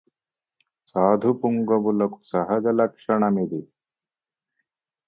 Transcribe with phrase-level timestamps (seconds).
[0.87, 3.61] సాధుపుంగవులకు సహజలక్షణమిది